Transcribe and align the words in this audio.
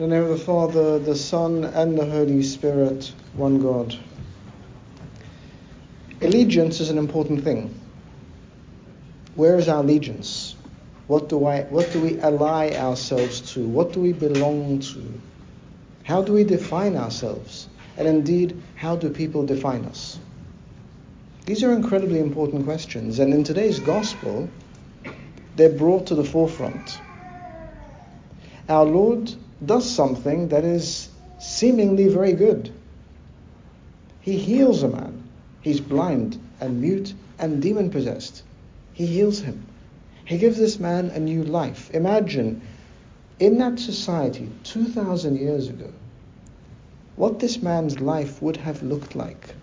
In 0.00 0.08
the 0.08 0.16
name 0.16 0.30
of 0.30 0.38
the 0.38 0.44
Father, 0.46 0.98
the 0.98 1.14
Son, 1.14 1.62
and 1.62 1.98
the 1.98 2.06
Holy 2.06 2.42
Spirit, 2.42 3.12
one 3.34 3.58
God. 3.58 3.94
Allegiance 6.22 6.80
is 6.80 6.88
an 6.88 6.96
important 6.96 7.44
thing. 7.44 7.78
Where 9.34 9.58
is 9.58 9.68
our 9.68 9.82
allegiance? 9.82 10.56
What 11.06 11.28
do, 11.28 11.44
I, 11.44 11.64
what 11.64 11.92
do 11.92 12.00
we 12.00 12.18
ally 12.18 12.70
ourselves 12.70 13.52
to? 13.52 13.60
What 13.60 13.92
do 13.92 14.00
we 14.00 14.14
belong 14.14 14.78
to? 14.78 15.20
How 16.04 16.22
do 16.22 16.32
we 16.32 16.44
define 16.44 16.96
ourselves? 16.96 17.68
And 17.98 18.08
indeed, 18.08 18.58
how 18.76 18.96
do 18.96 19.10
people 19.10 19.44
define 19.44 19.84
us? 19.84 20.18
These 21.44 21.62
are 21.62 21.74
incredibly 21.74 22.20
important 22.20 22.64
questions, 22.64 23.18
and 23.18 23.34
in 23.34 23.44
today's 23.44 23.80
gospel, 23.80 24.48
they're 25.56 25.68
brought 25.68 26.06
to 26.06 26.14
the 26.14 26.24
forefront. 26.24 27.02
Our 28.66 28.86
Lord 28.86 29.34
does 29.64 29.88
something 29.88 30.48
that 30.48 30.64
is 30.64 31.08
seemingly 31.38 32.08
very 32.08 32.32
good. 32.32 32.72
He 34.20 34.38
heals 34.38 34.82
a 34.82 34.88
man. 34.88 35.22
He's 35.60 35.80
blind 35.80 36.40
and 36.60 36.80
mute 36.80 37.14
and 37.38 37.62
demon 37.62 37.90
possessed. 37.90 38.42
He 38.92 39.06
heals 39.06 39.40
him. 39.40 39.66
He 40.24 40.38
gives 40.38 40.58
this 40.58 40.78
man 40.78 41.10
a 41.10 41.18
new 41.18 41.42
life. 41.42 41.90
Imagine 41.92 42.62
in 43.38 43.58
that 43.58 43.78
society 43.78 44.48
2,000 44.64 45.36
years 45.38 45.68
ago 45.68 45.92
what 47.16 47.38
this 47.38 47.62
man's 47.62 48.00
life 48.00 48.40
would 48.40 48.56
have 48.56 48.82
looked 48.82 49.14
like. 49.14 49.54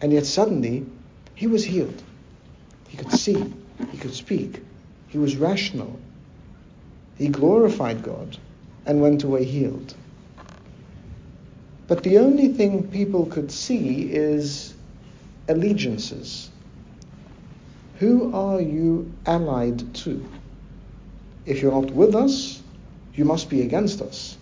And 0.00 0.12
yet 0.12 0.26
suddenly 0.26 0.86
he 1.34 1.46
was 1.46 1.64
healed. 1.64 2.02
He 2.88 2.96
could 2.96 3.12
see, 3.12 3.52
he 3.90 3.98
could 3.98 4.14
speak, 4.14 4.62
he 5.08 5.18
was 5.18 5.36
rational. 5.36 5.98
He 7.16 7.28
glorified 7.28 8.02
God 8.02 8.36
and 8.86 9.00
went 9.00 9.24
away 9.24 9.44
healed. 9.44 9.94
But 11.86 12.02
the 12.02 12.18
only 12.18 12.48
thing 12.48 12.88
people 12.88 13.26
could 13.26 13.50
see 13.50 14.12
is 14.12 14.74
allegiances. 15.48 16.50
Who 17.98 18.34
are 18.34 18.60
you 18.60 19.12
allied 19.26 19.94
to? 19.94 20.24
If 21.46 21.60
you're 21.60 21.72
not 21.72 21.90
with 21.90 22.14
us, 22.14 22.62
you 23.14 23.24
must 23.24 23.50
be 23.50 23.62
against 23.62 24.00
us. 24.00 24.38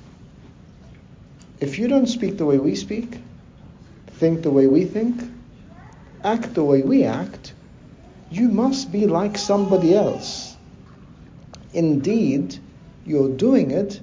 If 1.60 1.78
you 1.78 1.88
don't 1.88 2.06
speak 2.06 2.36
the 2.36 2.44
way 2.44 2.58
we 2.58 2.74
speak, 2.74 3.18
think 4.18 4.42
the 4.42 4.50
way 4.50 4.66
we 4.66 4.84
think, 4.84 5.22
act 6.22 6.54
the 6.54 6.64
way 6.64 6.82
we 6.82 7.04
act, 7.04 7.54
you 8.30 8.48
must 8.48 8.92
be 8.92 9.06
like 9.06 9.38
somebody 9.38 9.94
else. 9.94 10.56
Indeed, 11.72 12.58
you're 13.06 13.30
doing 13.30 13.70
it 13.70 14.00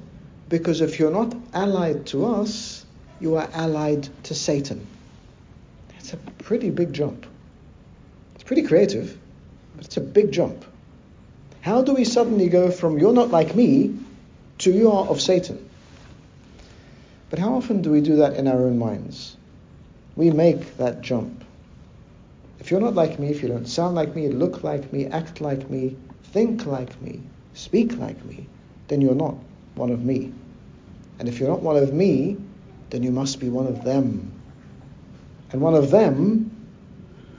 because 0.48 0.82
if 0.82 1.00
you're 1.00 1.12
not 1.12 1.36
allied 1.54 2.06
to 2.08 2.26
us, 2.26 2.86
you 3.20 3.36
are 3.36 3.50
allied 3.54 4.08
to 4.24 4.36
Satan. 4.36 4.86
That's 5.90 6.14
a 6.14 6.18
pretty 6.18 6.70
big 6.70 6.94
jump. 6.94 7.26
It's 8.36 8.44
pretty 8.44 8.64
creative, 8.64 9.18
but 9.76 9.86
it's 9.86 9.98
a 9.98 10.02
big 10.02 10.32
jump. 10.32 10.66
How 11.62 11.82
do 11.82 11.94
we 11.94 12.06
suddenly 12.06 12.48
go 12.48 12.70
from 12.70 13.00
you're 13.00 13.14
not 13.14 13.32
like 13.32 13.56
me 13.56 13.98
to 14.60 14.72
you 14.72 14.92
are 14.92 15.08
of 15.08 15.20
Satan? 15.20 15.68
But 17.30 17.40
how 17.40 17.56
often 17.56 17.82
do 17.82 17.90
we 17.90 18.02
do 18.02 18.18
that 18.18 18.36
in 18.36 18.48
our 18.48 18.60
own 18.60 18.78
minds? 18.78 19.36
We 20.16 20.30
make 20.30 20.78
that 20.78 21.02
jump. 21.02 21.44
If 22.60 22.70
you're 22.70 22.80
not 22.80 22.94
like 22.94 23.20
me, 23.20 23.30
if 23.30 23.42
you 23.42 23.50
don't 23.50 23.66
sound 23.66 23.96
like 23.96 24.16
me, 24.16 24.30
look 24.30 24.64
like 24.64 24.94
me, 24.94 25.08
act 25.08 25.42
like 25.42 25.70
me, 25.70 25.96
think 26.24 26.66
like 26.66 27.02
me, 27.02 27.22
speak 27.54 27.98
like 27.98 28.24
me, 28.26 28.48
then 28.88 29.02
you're 29.02 29.16
not 29.16 29.36
one 29.76 29.92
of 29.92 30.04
me. 30.04 30.34
And 31.20 31.28
if 31.28 31.40
you're 31.40 31.50
not 31.50 31.62
one 31.62 31.78
of 31.78 31.94
me, 31.94 32.38
then 32.90 33.04
you 33.04 33.12
must 33.12 33.40
be 33.40 33.50
one 33.50 33.68
of 33.68 33.84
them. 33.84 34.32
And 35.52 35.62
one 35.62 35.76
of 35.76 35.92
them 35.92 36.52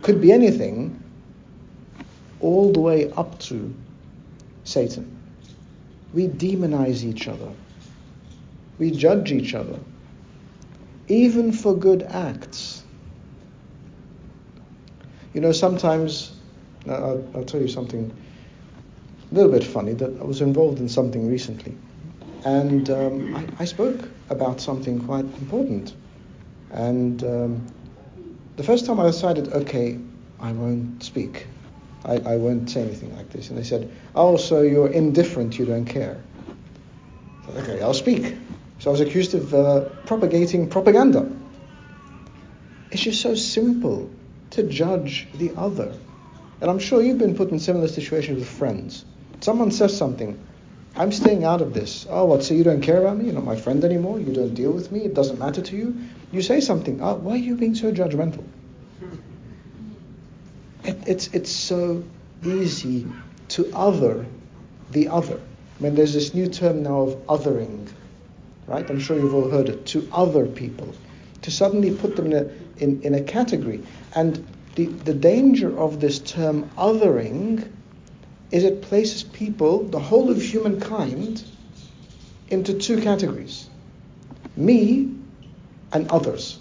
could 0.03 0.21
be 0.21 0.33
anything, 0.33 1.03
all 2.41 2.73
the 2.73 2.81
way 2.81 3.11
up 3.13 3.39
to 3.41 3.75
Satan. 4.65 5.11
We 6.15 6.29
demonize 6.29 7.03
each 7.05 7.29
other. 7.29 7.51
We 8.79 8.91
judge 8.91 9.33
each 9.33 9.55
other, 9.55 9.79
even 11.09 11.51
for 11.53 11.75
good 11.75 12.03
acts. 12.03 12.83
You 15.33 15.41
know, 15.41 15.53
sometimes, 15.53 16.33
I'll, 16.89 17.27
I'll 17.35 17.45
tell 17.45 17.61
you 17.61 17.69
something 17.69 18.15
a 19.31 19.35
little 19.35 19.51
bit 19.51 19.65
funny, 19.65 19.93
that 19.95 20.21
I 20.21 20.25
was 20.25 20.41
involved 20.41 20.79
in 20.79 20.89
something 20.89 21.29
recently. 21.29 21.77
And 22.45 22.89
um, 22.91 23.35
I, 23.35 23.63
I, 23.63 23.65
spoke 23.65 24.09
about 24.31 24.61
something 24.61 25.05
quite 25.05 25.25
important. 25.25 25.95
And 26.71 27.23
um, 27.25 27.67
the 28.57 28.63
first 28.63 28.87
time 28.87 29.01
I 29.01 29.07
decided, 29.07 29.53
okay, 29.53 29.99
I 30.39 30.53
won't 30.53 31.03
speak. 31.03 31.47
I, 32.05 32.19
I 32.19 32.37
won't 32.37 32.71
say 32.71 32.83
anything 32.83 33.17
like 33.17 33.31
this. 33.31 33.51
And 33.51 33.59
they 33.59 33.65
said, 33.65 33.91
oh, 34.15 34.37
so 34.37 34.63
you're 34.63 34.89
indifferent, 34.89 35.59
you 35.59 35.65
don't 35.65 35.87
care. 35.87 36.23
Said, 37.47 37.57
okay, 37.57 37.83
I'll 37.83 37.95
speak. 37.95 38.37
So 38.79 38.91
I 38.91 38.93
was 38.93 39.01
accused 39.01 39.35
of 39.35 39.55
uh, 39.55 39.81
propagating 40.07 40.69
propaganda. 40.69 41.31
It's 42.91 43.03
just 43.03 43.21
so 43.21 43.35
simple 43.35 44.11
to 44.51 44.63
judge 44.63 45.27
the 45.35 45.53
other. 45.57 45.93
And 46.61 46.71
I'm 46.71 46.79
sure 46.79 47.03
you've 47.03 47.19
been 47.19 47.35
put 47.35 47.51
in 47.51 47.59
similar 47.59 47.89
situations 47.89 48.39
with 48.39 48.49
friends. 48.49 49.05
Someone 49.41 49.71
says 49.71 49.97
something, 49.97 50.39
I'm 50.97 51.13
staying 51.13 51.45
out 51.45 51.61
of 51.61 51.75
this. 51.75 52.07
Oh, 52.09 52.25
what? 52.25 52.43
So 52.43 52.55
you 52.55 52.65
don't 52.65 52.81
care 52.81 52.99
about 52.99 53.19
me? 53.19 53.27
You're 53.27 53.35
not 53.35 53.45
my 53.45 53.57
friend 53.57 53.85
anymore? 53.85 54.19
You 54.19 54.33
don't 54.33 54.55
deal 54.55 54.73
with 54.73 54.91
me? 54.91 55.01
It 55.01 55.15
doesn't 55.15 55.39
matter 55.39 55.61
to 55.61 55.77
you? 55.77 55.95
You 56.33 56.41
say 56.41 56.61
something. 56.61 57.03
Oh, 57.03 57.17
why 57.17 57.33
are 57.33 57.37
you 57.37 57.57
being 57.57 57.75
so 57.75 57.93
judgmental? 57.93 58.45
It, 60.85 60.97
it's, 61.09 61.27
it's 61.35 61.51
so 61.51 62.05
easy 62.45 63.09
to 63.49 63.69
other 63.75 64.25
the 64.93 65.09
other. 65.09 65.41
I 65.79 65.83
mean, 65.83 65.95
there's 65.95 66.15
this 66.15 66.33
new 66.33 66.49
term 66.49 66.83
now 66.83 67.01
of 67.01 67.27
othering, 67.27 67.89
right? 68.67 68.89
I'm 68.89 69.01
sure 69.01 69.19
you've 69.19 69.35
all 69.35 69.51
heard 69.51 69.69
it. 69.69 69.87
To 69.87 70.09
other 70.13 70.47
people. 70.47 70.95
To 71.43 71.51
suddenly 71.51 71.95
put 71.95 72.17
them 72.17 72.27
in 72.27 72.33
a, 72.33 72.83
in, 72.83 73.03
in 73.03 73.15
a 73.15 73.21
category. 73.21 73.83
And 74.15 74.47
the, 74.75 74.87
the 74.87 75.15
danger 75.15 75.77
of 75.79 76.01
this 76.01 76.19
term 76.19 76.71
othering 76.79 77.69
is 78.51 78.65
it 78.65 78.83
places 78.83 79.23
people, 79.23 79.85
the 79.85 79.99
whole 79.99 80.31
of 80.31 80.41
humankind, 80.41 81.43
into 82.49 82.75
two 82.75 83.01
categories 83.01 83.69
me 84.57 85.15
and 85.93 86.11
others. 86.11 86.59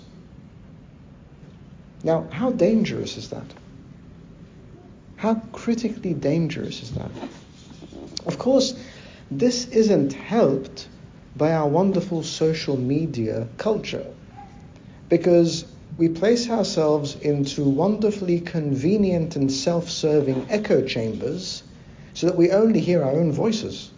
Now, 2.03 2.27
how 2.29 2.51
dangerous 2.51 3.17
is 3.17 3.29
that? 3.29 3.45
How 5.15 5.35
critically 5.53 6.13
dangerous 6.13 6.83
is 6.83 6.91
that? 6.91 7.11
Of 8.25 8.37
course, 8.37 8.75
this 9.31 9.67
isn't 9.69 10.13
helped 10.13 10.87
by 11.35 11.53
our 11.53 11.67
wonderful 11.67 12.23
social 12.23 12.77
media 12.77 13.47
culture 13.57 14.05
because 15.09 15.65
we 15.97 16.09
place 16.09 16.49
ourselves 16.49 17.15
into 17.15 17.63
wonderfully 17.63 18.39
convenient 18.41 19.35
and 19.35 19.51
self 19.51 19.89
serving 19.89 20.47
echo 20.49 20.85
chambers 20.85 21.63
so 22.15 22.27
that 22.27 22.35
we 22.35 22.49
only 22.49 22.79
hear 22.79 23.03
our 23.03 23.11
own 23.11 23.31
voices. 23.31 23.91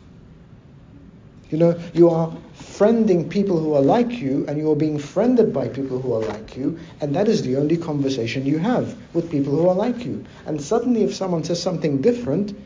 You 1.51 1.59
know, 1.59 1.79
you 1.94 2.09
are 2.09 2.35
friending 2.55 3.29
people 3.29 3.57
who 3.57 3.73
are 3.75 3.81
like 3.81 4.11
you, 4.11 4.45
and 4.47 4.57
you 4.57 4.69
are 4.72 4.75
being 4.75 4.97
friended 4.97 5.53
by 5.53 5.69
people 5.69 6.01
who 6.01 6.13
are 6.13 6.25
like 6.25 6.57
you, 6.57 6.78
and 7.00 7.16
that 7.16 7.28
is 7.29 7.44
the 7.44 7.55
only 7.55 7.78
conversation 7.78 8.45
you 8.45 8.57
have 8.57 8.97
with 9.13 9.31
people 9.31 9.55
who 9.55 9.69
are 9.69 9.75
like 9.75 10.03
you. 10.03 10.25
And 10.45 10.59
suddenly, 10.59 11.03
if 11.03 11.16
someone 11.16 11.44
says 11.44 11.61
something 11.61 12.01
different, 12.01 12.57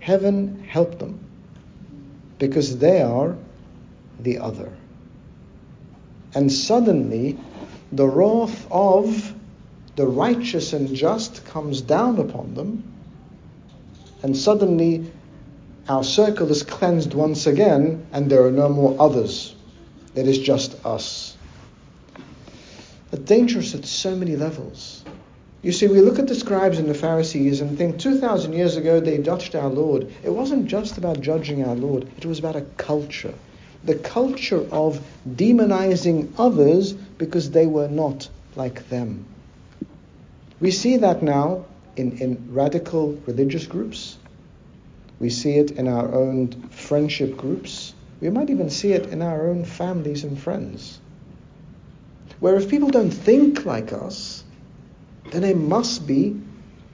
heaven 0.00 0.64
help 0.64 0.98
them, 0.98 1.20
because 2.38 2.78
they 2.78 3.02
are 3.02 3.36
the 4.20 4.38
other. 4.38 4.72
And 6.34 6.50
suddenly, 6.50 7.38
the 7.92 8.08
wrath 8.08 8.66
of 8.70 9.34
the 9.94 10.06
righteous 10.06 10.72
and 10.72 10.92
just 10.92 11.44
comes 11.44 11.82
down 11.82 12.18
upon 12.18 12.54
them 12.54 12.82
and 14.24 14.34
suddenly 14.34 15.12
our 15.86 16.02
circle 16.02 16.50
is 16.50 16.62
cleansed 16.62 17.12
once 17.12 17.46
again, 17.46 18.06
and 18.10 18.30
there 18.30 18.42
are 18.46 18.50
no 18.50 18.70
more 18.70 18.96
others. 18.98 19.54
It 20.14 20.26
is 20.26 20.38
just 20.38 20.74
us. 20.86 21.36
But 23.10 23.26
dangerous 23.26 23.74
at 23.74 23.84
so 23.84 24.16
many 24.16 24.34
levels. 24.34 25.04
You 25.60 25.72
see, 25.72 25.88
we 25.88 26.00
look 26.00 26.18
at 26.18 26.26
the 26.26 26.34
scribes 26.34 26.78
and 26.78 26.88
the 26.88 26.94
Pharisees 26.94 27.60
and 27.60 27.76
think 27.76 27.98
2,000 27.98 28.54
years 28.54 28.78
ago 28.78 28.98
they 28.98 29.18
judged 29.18 29.54
our 29.54 29.68
Lord. 29.68 30.10
It 30.22 30.30
wasn't 30.30 30.68
just 30.68 30.96
about 30.96 31.20
judging 31.20 31.62
our 31.62 31.76
Lord, 31.76 32.08
it 32.16 32.24
was 32.24 32.38
about 32.38 32.56
a 32.56 32.62
culture. 32.78 33.34
The 33.84 33.96
culture 33.96 34.66
of 34.72 35.04
demonizing 35.28 36.32
others 36.38 36.94
because 36.94 37.50
they 37.50 37.66
were 37.66 37.88
not 37.88 38.30
like 38.56 38.88
them. 38.88 39.26
We 40.60 40.70
see 40.70 40.96
that 40.96 41.22
now 41.22 41.66
in, 41.96 42.18
in 42.18 42.48
radical 42.50 43.12
religious 43.26 43.66
groups. 43.66 44.16
We 45.20 45.30
see 45.30 45.52
it 45.58 45.72
in 45.72 45.88
our 45.88 46.12
own 46.14 46.48
friendship 46.70 47.36
groups. 47.36 47.94
We 48.20 48.30
might 48.30 48.50
even 48.50 48.70
see 48.70 48.92
it 48.92 49.06
in 49.06 49.22
our 49.22 49.48
own 49.48 49.64
families 49.64 50.24
and 50.24 50.38
friends. 50.38 51.00
Where 52.40 52.56
if 52.56 52.68
people 52.68 52.90
don't 52.90 53.10
think 53.10 53.64
like 53.64 53.92
us, 53.92 54.44
then 55.30 55.42
they 55.42 55.54
must 55.54 56.06
be 56.06 56.40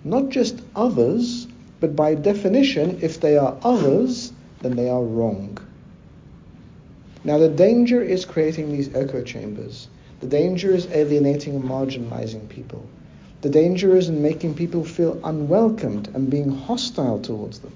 not 0.04 0.28
just 0.28 0.60
others, 0.76 1.46
but 1.80 1.96
by 1.96 2.14
definition, 2.14 2.98
if 3.02 3.20
they 3.20 3.36
are 3.36 3.56
others, 3.62 4.32
then 4.60 4.76
they 4.76 4.88
are 4.88 5.02
wrong. 5.02 5.58
Now, 7.24 7.38
the 7.38 7.48
danger 7.48 8.02
is 8.02 8.24
creating 8.24 8.72
these 8.72 8.94
echo 8.94 9.22
chambers. 9.22 9.88
The 10.20 10.26
danger 10.26 10.70
is 10.70 10.86
alienating 10.86 11.54
and 11.56 11.64
marginalizing 11.64 12.48
people. 12.48 12.86
The 13.42 13.48
danger 13.48 13.96
is 13.96 14.08
in 14.08 14.20
making 14.20 14.54
people 14.54 14.84
feel 14.84 15.18
unwelcomed 15.24 16.08
and 16.14 16.28
being 16.28 16.50
hostile 16.50 17.18
towards 17.20 17.60
them. 17.60 17.72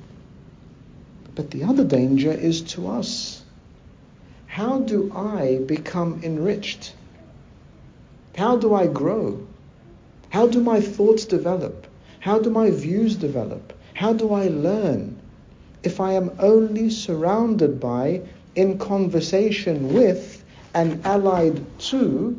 But 1.34 1.50
the 1.50 1.64
other 1.64 1.84
danger 1.84 2.32
is 2.32 2.60
to 2.74 2.88
us. 2.88 3.42
How 4.46 4.80
do 4.80 5.10
I 5.14 5.60
become 5.66 6.20
enriched? 6.22 6.92
How 8.36 8.56
do 8.56 8.74
I 8.74 8.86
grow? 8.86 9.40
How 10.30 10.46
do 10.46 10.60
my 10.60 10.80
thoughts 10.80 11.24
develop? 11.24 11.86
How 12.20 12.38
do 12.38 12.50
my 12.50 12.70
views 12.70 13.16
develop? 13.16 13.72
How 13.94 14.12
do 14.12 14.32
I 14.32 14.48
learn? 14.48 15.16
If 15.82 16.00
I 16.00 16.12
am 16.12 16.30
only 16.38 16.90
surrounded 16.90 17.80
by, 17.80 18.22
in 18.54 18.78
conversation 18.78 19.92
with, 19.94 20.44
and 20.74 21.04
allied 21.06 21.60
to 21.78 22.36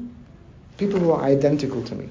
people 0.77 0.99
who 0.99 1.11
are 1.11 1.23
identical 1.23 1.81
to 1.83 1.95
me. 1.95 2.09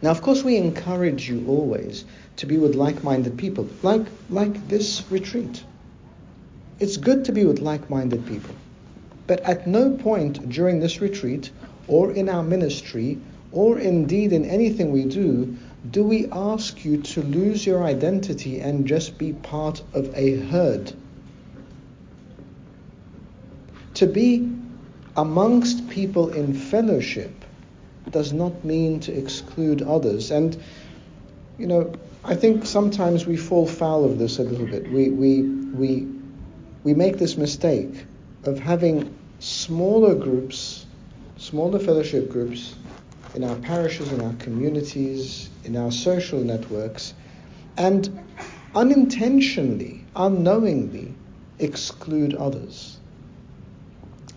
Now, 0.00 0.10
of 0.10 0.22
course, 0.22 0.44
we 0.44 0.56
encourage 0.56 1.28
you 1.28 1.44
always 1.48 2.04
to 2.36 2.46
be 2.46 2.56
with 2.56 2.76
like-minded 2.76 3.36
people, 3.36 3.68
like, 3.82 4.06
like 4.30 4.68
this 4.68 5.02
retreat. 5.10 5.64
It's 6.78 6.96
good 6.96 7.24
to 7.24 7.32
be 7.32 7.44
with 7.44 7.58
like-minded 7.58 8.24
people. 8.26 8.54
But 9.26 9.40
at 9.40 9.66
no 9.66 9.96
point 9.96 10.48
during 10.48 10.78
this 10.78 11.00
retreat, 11.00 11.50
or 11.88 12.12
in 12.12 12.28
our 12.28 12.44
ministry, 12.44 13.18
or 13.50 13.78
indeed 13.78 14.32
in 14.32 14.44
anything 14.44 14.92
we 14.92 15.04
do, 15.04 15.56
do 15.90 16.04
we 16.04 16.28
ask 16.30 16.84
you 16.84 17.02
to 17.02 17.22
lose 17.22 17.66
your 17.66 17.82
identity 17.82 18.60
and 18.60 18.86
just 18.86 19.18
be 19.18 19.32
part 19.32 19.82
of 19.94 20.14
a 20.14 20.36
herd. 20.36 20.92
To 23.94 24.06
be 24.06 24.52
amongst 25.16 25.88
people 25.88 26.28
in 26.28 26.54
fellowship 26.54 27.32
does 28.10 28.32
not 28.32 28.64
mean 28.64 29.00
to 29.00 29.12
exclude 29.12 29.82
others. 29.82 30.30
And, 30.30 30.60
you 31.58 31.66
know, 31.66 31.92
I 32.24 32.34
think 32.34 32.66
sometimes 32.66 33.26
we 33.26 33.36
fall 33.36 33.66
foul 33.66 34.04
of 34.04 34.18
this 34.18 34.38
a 34.38 34.42
little 34.42 34.66
bit. 34.66 34.90
We, 34.90 35.10
we, 35.10 35.42
we, 35.42 36.08
we 36.84 36.94
make 36.94 37.18
this 37.18 37.36
mistake 37.36 38.04
of 38.44 38.58
having 38.58 39.14
smaller 39.38 40.14
groups, 40.14 40.86
smaller 41.36 41.78
fellowship 41.78 42.30
groups 42.30 42.74
in 43.34 43.44
our 43.44 43.56
parishes, 43.56 44.12
in 44.12 44.20
our 44.20 44.32
communities, 44.34 45.50
in 45.64 45.76
our 45.76 45.92
social 45.92 46.40
networks, 46.40 47.14
and 47.76 48.24
unintentionally, 48.74 50.04
unknowingly 50.16 51.14
exclude 51.58 52.34
others. 52.34 52.98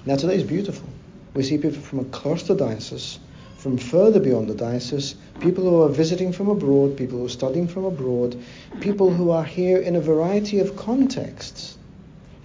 Now, 0.06 0.16
today 0.16 0.36
is 0.36 0.44
beautiful. 0.44 0.88
We 1.34 1.44
see 1.44 1.58
people 1.58 1.80
from 1.82 2.00
across 2.00 2.44
the 2.44 2.56
diocese 2.56 3.20
from 3.62 3.78
further 3.78 4.20
beyond 4.20 4.48
the 4.48 4.56
diocese, 4.56 5.14
people 5.40 5.64
who 5.64 5.84
are 5.84 5.90
visiting 5.90 6.34
from 6.34 6.50
abroad, 6.50 6.98
people 6.98 7.20
who 7.20 7.26
are 7.28 7.30
studying 7.30 7.68
from 7.68 7.86
abroad, 7.86 8.36
people 8.80 9.14
who 9.14 9.30
are 9.30 9.44
here 9.44 9.78
in 9.78 9.96
a 9.96 10.02
variety 10.02 10.58
of 10.58 10.76
contexts. 10.76 11.78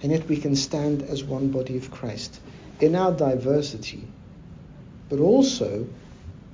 And 0.03 0.11
yet 0.11 0.27
we 0.29 0.37
can 0.37 0.55
stand 0.55 1.01
as 1.01 1.23
one 1.23 1.49
body 1.49 1.75
of 1.75 1.89
Christ 1.89 2.39
in 2.79 2.93
our 2.93 3.11
diversity, 3.11 4.07
but 5.09 5.19
also 5.19 5.87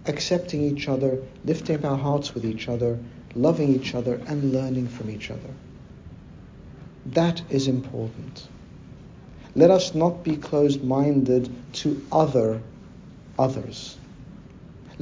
accepting 0.06 0.62
each 0.62 0.88
other, 0.88 1.22
lifting 1.44 1.76
up 1.76 1.84
our 1.84 1.98
hearts 1.98 2.34
with 2.34 2.46
each 2.46 2.70
other, 2.70 2.98
loving 3.36 3.76
each 3.76 3.94
other, 3.94 4.22
and 4.28 4.54
learning 4.54 4.88
from 4.88 5.10
each 5.10 5.30
other. 5.30 5.54
That 7.08 7.42
is 7.50 7.68
important. 7.68 8.48
Let 9.56 9.72
us 9.72 9.94
not 9.94 10.24
be 10.24 10.38
closed 10.38 10.82
minded 10.86 11.54
to 11.74 12.02
other 12.14 12.62
others. 13.38 13.98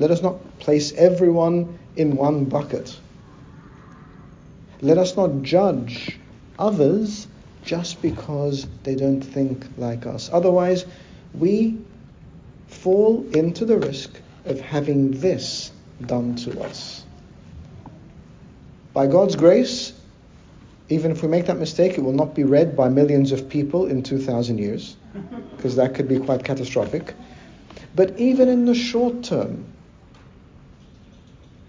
Let 0.02 0.10
us 0.10 0.24
not 0.24 0.58
place 0.58 0.94
everyone 0.94 1.78
in 1.96 2.16
one 2.16 2.46
bucket. 2.46 3.00
Let 4.82 4.98
us 4.98 5.16
not 5.16 5.44
judge 5.44 6.18
others 6.58 7.28
just 7.64 8.02
because 8.02 8.66
they 8.82 8.96
don't 8.96 9.22
think 9.22 9.64
like 9.78 10.08
us. 10.08 10.28
Otherwise, 10.34 10.88
we 11.36 11.78
fall 12.66 13.24
into 13.30 13.64
the 13.64 13.78
risk 13.78 14.20
of 14.46 14.60
having 14.60 15.12
this 15.12 15.72
done 16.08 16.36
to 16.38 16.60
us. 16.62 17.06
By 18.94 19.06
God's 19.06 19.36
grace, 19.36 19.94
even 20.90 21.12
if 21.12 21.22
we 21.22 21.28
make 21.28 21.46
that 21.46 21.60
mistake, 21.60 22.00
it 22.00 22.02
will 22.02 22.12
not 22.12 22.34
be 22.34 22.44
read 22.44 22.76
by 22.76 22.90
millions 22.90 23.32
of 23.32 23.48
people 23.48 23.86
in 23.86 24.02
2,000 24.02 24.58
years, 24.58 24.96
because 25.56 25.76
that 25.76 25.94
could 25.94 26.08
be 26.08 26.18
quite 26.18 26.44
catastrophic. 26.44 27.14
But 27.94 28.18
even 28.18 28.50
in 28.50 28.66
the 28.66 28.74
short 28.74 29.22
term, 29.24 29.71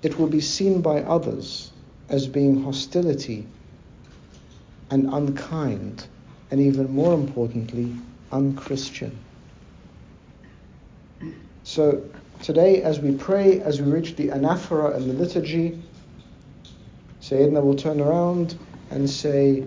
it 0.03 0.19
will 0.19 0.27
be 0.27 0.41
seen 0.41 0.83
by 0.83 1.01
others 1.03 1.71
as 2.09 2.27
being 2.27 2.63
hostility 2.63 3.47
and 4.91 5.13
unkind, 5.13 6.07
and 6.51 6.61
even 6.61 6.93
more 6.93 7.15
importantly, 7.15 7.95
unchristian. 8.31 9.17
So, 11.65 12.03
today, 12.43 12.83
as 12.83 13.01
we 13.01 13.13
pray, 13.15 13.61
as 13.61 13.81
we 13.81 13.91
reach 13.91 14.17
the 14.17 14.29
anaphora 14.29 14.95
and 14.97 15.09
the 15.09 15.15
liturgy, 15.15 15.81
Sayyidina 17.23 17.63
will 17.63 17.77
turn 17.77 18.01
around 18.01 18.59
and 18.91 19.09
say, 19.09 19.65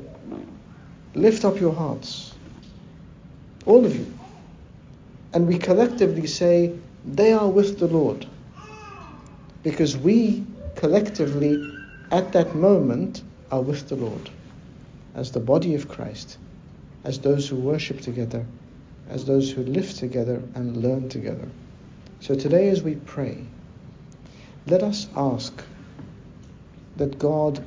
Lift 1.16 1.46
up 1.46 1.60
your 1.60 1.74
hearts, 1.74 2.36
all 3.66 3.86
of 3.86 3.96
you. 3.96 4.14
And 5.34 5.48
we 5.48 5.58
collectively 5.58 6.28
say, 6.28 6.78
They 7.06 7.32
are 7.32 7.48
with 7.48 7.80
the 7.80 7.88
Lord 7.88 8.28
because 9.66 9.98
we 9.98 10.46
collectively 10.76 11.74
at 12.12 12.34
that 12.34 12.56
moment 12.56 13.24
are 13.52 13.62
with 13.62 13.90
the 13.90 13.96
Lord 13.96 14.30
as 15.16 15.32
the 15.32 15.40
body 15.40 15.74
of 15.74 15.90
Christ, 15.90 16.38
as 17.04 17.20
those 17.20 17.50
who 17.50 17.56
worship 17.56 18.00
together, 18.00 18.46
as 19.10 19.26
those 19.26 19.52
who 19.52 19.64
live 19.64 19.92
together 19.92 20.40
and 20.54 20.78
learn 20.78 21.10
together. 21.10 21.48
So 22.20 22.36
today, 22.36 22.70
as 22.70 22.84
we 22.84 22.94
pray, 22.94 23.44
let 24.68 24.84
us 24.84 25.08
ask 25.16 25.64
that 26.98 27.18
God 27.18 27.66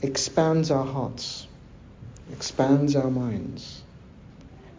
expands 0.00 0.70
our 0.70 0.86
hearts, 0.86 1.46
expands 2.32 2.96
our 2.96 3.10
minds, 3.10 3.82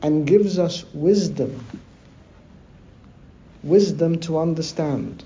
and 0.01 0.25
gives 0.25 0.57
us 0.57 0.85
wisdom 0.91 1.63
wisdom 3.63 4.19
to 4.19 4.39
understand 4.39 5.23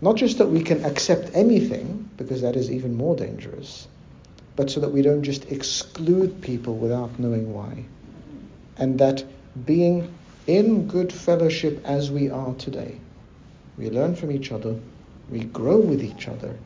not 0.00 0.16
just 0.16 0.38
that 0.38 0.46
we 0.46 0.62
can 0.62 0.84
accept 0.84 1.30
anything, 1.34 2.08
because 2.16 2.42
that 2.42 2.56
is 2.56 2.70
even 2.70 2.96
more 2.96 3.16
dangerous, 3.16 3.86
but 4.56 4.70
so 4.70 4.80
that 4.80 4.92
we 4.92 5.02
don't 5.02 5.22
just 5.22 5.50
exclude 5.50 6.40
people 6.40 6.76
without 6.76 7.18
knowing 7.18 7.52
why. 7.52 7.84
And 8.76 8.98
that 8.98 9.24
being 9.66 10.12
in 10.46 10.88
good 10.88 11.12
fellowship 11.12 11.82
as 11.84 12.10
we 12.10 12.30
are 12.30 12.54
today, 12.54 12.98
we 13.76 13.90
learn 13.90 14.16
from 14.16 14.32
each 14.32 14.52
other, 14.52 14.78
we 15.30 15.40
grow 15.40 15.78
with 15.78 16.02
each 16.02 16.28
other, 16.28 16.58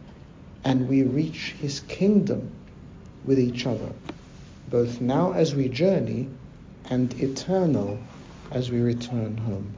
and 0.65 0.89
we 0.89 1.03
reach 1.03 1.55
his 1.61 1.81
kingdom 1.81 2.51
with 3.25 3.39
each 3.39 3.67
other, 3.67 3.93
both 4.71 5.01
now 5.01 5.33
as 5.33 5.55
we 5.55 5.69
journey 5.69 6.29
and 6.91 7.13
eternal 7.21 7.99
as 8.51 8.71
we 8.71 8.81
return 8.81 9.37
home. 9.37 9.75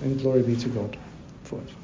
And 0.00 0.20
glory 0.20 0.42
be 0.42 0.56
to 0.56 0.68
God 0.68 0.96
for 1.44 1.60
it. 1.60 1.81